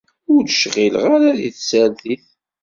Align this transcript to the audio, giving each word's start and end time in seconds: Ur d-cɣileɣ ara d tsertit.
Ur 0.33 0.41
d-cɣileɣ 0.47 1.03
ara 1.15 1.29
d 1.39 1.53
tsertit. 1.57 2.25